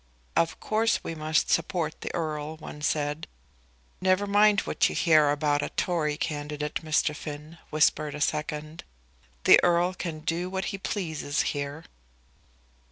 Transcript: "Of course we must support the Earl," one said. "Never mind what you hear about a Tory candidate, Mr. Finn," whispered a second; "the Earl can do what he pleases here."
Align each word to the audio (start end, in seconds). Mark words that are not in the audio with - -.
"Of 0.35 0.59
course 0.59 1.03
we 1.03 1.13
must 1.13 1.51
support 1.51 2.01
the 2.01 2.11
Earl," 2.15 2.57
one 2.57 2.81
said. 2.81 3.27
"Never 4.01 4.25
mind 4.25 4.61
what 4.61 4.89
you 4.89 4.95
hear 4.95 5.29
about 5.29 5.61
a 5.61 5.69
Tory 5.69 6.17
candidate, 6.17 6.83
Mr. 6.83 7.15
Finn," 7.15 7.59
whispered 7.69 8.15
a 8.15 8.19
second; 8.21 8.83
"the 9.43 9.63
Earl 9.63 9.93
can 9.93 10.21
do 10.21 10.49
what 10.49 10.65
he 10.73 10.79
pleases 10.79 11.41
here." 11.53 11.85